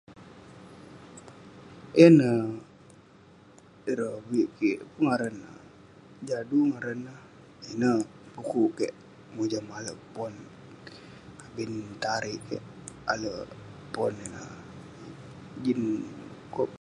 [2.05, 2.43] Ineh
[3.91, 5.57] ireh vi'ik kik pun ngaran neh,
[6.27, 7.19] Jadu ngaran neh.
[7.71, 7.97] Ineh
[8.33, 8.93] pu'kuk kik
[9.35, 10.33] mojam alek pon...
[11.45, 11.71] abin
[12.03, 12.63] ta'rik kik
[13.13, 13.49] alek
[13.93, 14.51] pon ineh,
[15.63, 15.81] jin
[16.55, 16.69] kop.